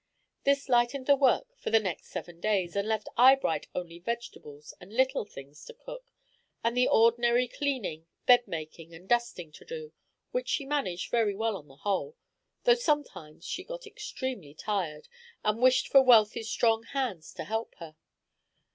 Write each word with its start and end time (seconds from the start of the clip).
This 0.45 0.67
lightened 0.67 1.05
the 1.05 1.15
work 1.15 1.55
for 1.59 1.69
the 1.69 1.79
next 1.79 2.07
seven 2.07 2.39
days, 2.39 2.75
and 2.75 2.87
left 2.87 3.07
Eyebright 3.17 3.67
only 3.75 3.99
vegetables 3.99 4.73
and 4.81 4.91
little 4.91 5.25
things 5.25 5.63
to 5.65 5.75
cook, 5.75 6.11
and 6.63 6.75
the 6.75 6.87
ordinary 6.87 7.47
cleaning, 7.47 8.07
bed 8.25 8.47
making, 8.47 8.95
and 8.95 9.07
dusting 9.07 9.51
to 9.51 9.63
do, 9.63 9.93
which 10.31 10.49
she 10.49 10.65
managed 10.65 11.11
very 11.11 11.35
well 11.35 11.55
on 11.55 11.67
the 11.67 11.75
whole, 11.75 12.17
though 12.63 12.73
sometimes 12.73 13.45
she 13.45 13.63
got 13.63 13.85
extremely 13.85 14.55
tired, 14.55 15.07
and 15.43 15.61
wished 15.61 15.87
for 15.87 16.01
Wealthy's 16.01 16.49
strong 16.49 16.81
hands 16.81 17.31
to 17.35 17.43
help 17.43 17.75
her. 17.75 17.95